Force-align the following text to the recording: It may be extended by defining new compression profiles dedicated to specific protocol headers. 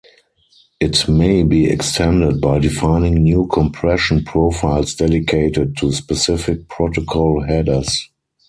It 0.79 1.07
may 1.07 1.43
be 1.43 1.67
extended 1.69 2.41
by 2.41 2.57
defining 2.57 3.21
new 3.21 3.45
compression 3.45 4.23
profiles 4.23 4.95
dedicated 4.95 5.77
to 5.77 5.91
specific 5.91 6.67
protocol 6.69 7.43
headers. 7.43 8.09